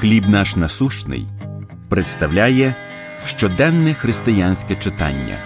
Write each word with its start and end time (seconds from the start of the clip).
Хліб 0.00 0.28
наш 0.28 0.56
насущний 0.56 1.26
представляє 1.88 2.74
щоденне 3.24 3.94
християнське 3.94 4.76
читання. 4.76 5.38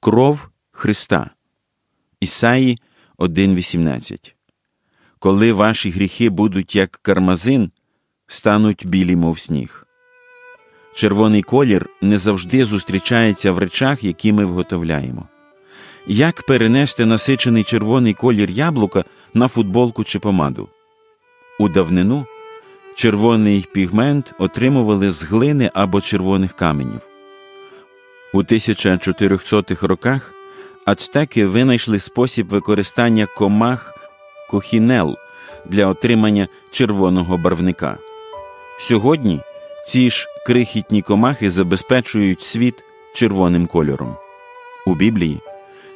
Кров 0.00 0.48
Христа. 0.72 1.30
Ісаї 2.20 2.78
1.18 3.18 4.34
Коли 5.18 5.52
ваші 5.52 5.90
гріхи 5.90 6.30
будуть 6.30 6.76
як 6.76 6.98
кармазин, 7.02 7.70
стануть 8.26 8.86
білі, 8.86 9.16
мов 9.16 9.38
сніг. 9.38 9.86
Червоний 10.94 11.42
колір 11.42 11.88
не 12.02 12.18
завжди 12.18 12.64
зустрічається 12.64 13.52
в 13.52 13.58
речах, 13.58 14.04
які 14.04 14.32
ми 14.32 14.44
вготовляємо. 14.44 15.28
Як 16.06 16.42
перенести 16.42 17.04
насичений 17.04 17.64
червоний 17.64 18.14
колір 18.14 18.50
яблука 18.50 19.04
на 19.34 19.48
футболку 19.48 20.04
чи 20.04 20.18
помаду? 20.18 20.68
У 21.60 21.68
давнину 21.68 22.26
червоний 22.94 23.66
пігмент 23.72 24.34
отримували 24.38 25.10
з 25.10 25.24
глини 25.24 25.70
або 25.74 26.00
червоних 26.00 26.52
каменів. 26.52 27.00
У 28.34 28.42
1400-х 28.42 29.86
роках 29.86 30.34
ацтеки 30.84 31.46
винайшли 31.46 31.98
спосіб 31.98 32.48
використання 32.48 33.26
комах 33.26 33.94
кохінел 34.50 35.16
для 35.66 35.86
отримання 35.86 36.48
червоного 36.70 37.38
барвника. 37.38 37.98
Сьогодні 38.80 39.40
ці 39.86 40.10
ж 40.10 40.26
крихітні 40.46 41.02
комахи 41.02 41.50
забезпечують 41.50 42.42
світ 42.42 42.74
червоним 43.14 43.66
кольором. 43.66 44.16
У 44.86 44.94
Біблії 44.94 45.40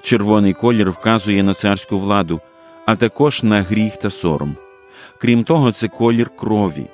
червоний 0.03 0.53
колір 0.53 0.91
вказує 0.91 1.43
на 1.43 1.55
царську 1.55 1.99
владу, 1.99 2.41
а 2.87 2.97
також 2.97 3.43
на 3.43 3.63
гріх 3.63 3.97
та 3.97 4.11
сором. 4.11 4.57
Крім 5.19 5.45
того, 5.45 5.73
це 5.73 5.89
колір 5.89 6.31
крові. 6.37 6.87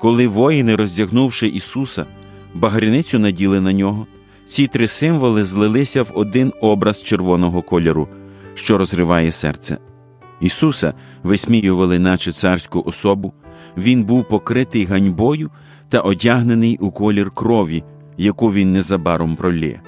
Коли 0.00 0.28
воїни, 0.28 0.76
роздягнувши 0.76 1.48
Ісуса, 1.48 2.06
багряницю 2.54 3.18
наділи 3.18 3.60
на 3.60 3.72
нього, 3.72 4.06
ці 4.46 4.66
три 4.66 4.88
символи 4.88 5.44
злилися 5.44 6.02
в 6.02 6.12
один 6.14 6.52
образ 6.60 7.02
червоного 7.02 7.62
кольору, 7.62 8.08
що 8.54 8.78
розриває 8.78 9.32
серце. 9.32 9.78
Ісуса 10.40 10.94
висміювали, 11.22 11.98
наче 11.98 12.32
царську 12.32 12.82
особу, 12.86 13.32
Він 13.76 14.04
був 14.04 14.28
покритий 14.28 14.84
ганьбою 14.84 15.50
та 15.88 16.00
одягнений 16.00 16.78
у 16.80 16.90
колір 16.90 17.30
крові, 17.30 17.84
яку 18.16 18.52
він 18.52 18.72
незабаром 18.72 19.36
пролє. 19.36 19.80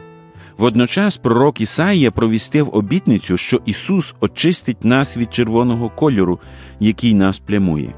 Водночас 0.59 1.17
пророк 1.17 1.61
Ісаїя 1.61 2.11
провістив 2.11 2.71
обітницю, 2.73 3.37
що 3.37 3.61
Ісус 3.67 4.15
очистить 4.21 4.85
нас 4.85 5.17
від 5.17 5.35
червоного 5.35 5.91
кольору, 5.91 6.39
який 6.81 7.15
нас 7.15 7.39
плямує. 7.39 7.95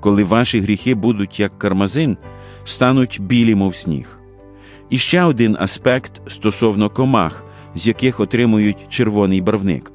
Коли 0.00 0.24
ваші 0.24 0.60
гріхи 0.60 0.94
будуть 0.94 1.40
як 1.40 1.58
кармазин, 1.58 2.16
стануть 2.64 3.20
білі, 3.20 3.54
мов 3.54 3.76
сніг. 3.76 4.18
І 4.90 4.98
ще 4.98 5.22
один 5.22 5.56
аспект 5.60 6.22
стосовно 6.28 6.90
комах, 6.90 7.44
з 7.74 7.86
яких 7.86 8.20
отримують 8.20 8.86
червоний 8.88 9.40
барвник. 9.40 9.92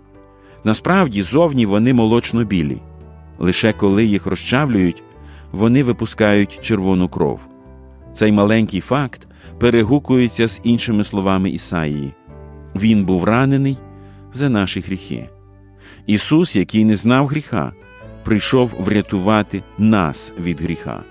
Насправді, 0.64 1.22
зовні 1.22 1.66
вони 1.66 1.94
молочно-білі. 1.94 2.78
Лише 3.40 3.74
коли 3.74 4.06
їх 4.06 4.26
розчавлюють, 4.26 5.04
вони 5.52 5.84
випускають 5.84 6.60
червону 6.62 7.10
кров. 7.10 7.48
Цей 8.14 8.32
маленький 8.32 8.82
факт 8.82 9.28
перегукується 9.60 10.48
з 10.48 10.62
іншими 10.64 11.04
словами 11.04 11.50
Ісаїї. 11.50 12.14
Він 12.76 13.06
був 13.06 13.24
ранений 13.24 13.78
за 14.34 14.50
наші 14.50 14.80
гріхи. 14.80 15.30
Ісус, 16.08 16.56
який 16.56 16.86
не 16.86 16.96
знав 16.96 17.28
гріха, 17.28 17.72
прийшов 18.24 18.74
врятувати 18.80 19.64
нас 19.78 20.34
від 20.40 20.62
гріха. 20.62 21.04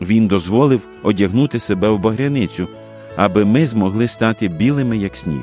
Він 0.00 0.26
дозволив 0.26 0.88
одягнути 1.02 1.58
себе 1.58 1.90
в 1.90 1.98
багряницю, 1.98 2.68
аби 3.16 3.44
ми 3.44 3.66
змогли 3.66 4.08
стати 4.08 4.48
білими, 4.48 4.98
як 4.98 5.16
сніг. 5.16 5.42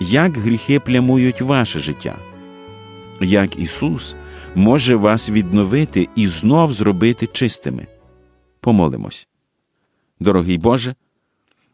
Як 0.00 0.36
гріхи 0.36 0.80
плямують 0.80 1.40
ваше 1.40 1.78
життя? 1.78 2.16
Як 3.20 3.58
Ісус 3.58 4.14
може 4.54 4.96
вас 4.96 5.30
відновити 5.30 6.08
і 6.16 6.26
знов 6.28 6.72
зробити 6.72 7.26
чистими? 7.26 7.86
Помолимось. 8.60 9.28
Дорогий 10.20 10.58
Боже, 10.58 10.94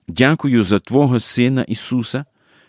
дякую 0.09 0.65
за 0.65 0.81
Твого 0.81 1.21
Сина 1.21 1.62
Ісуса 1.62 2.25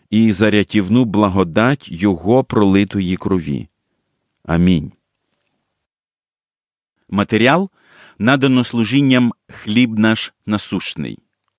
і 0.10 0.32
за 0.32 0.52
рятівну 0.52 1.06
благодать 1.06 1.90
Його 1.92 2.44
пролитої 2.44 3.18
крові. 3.18 3.68
Амінь. 4.44 4.92
Матеріал 7.10 7.70
надано 8.20 8.64
служінням 8.64 9.34
хліб 9.48 10.00
наш 10.00 10.34
насущний. 10.46 11.20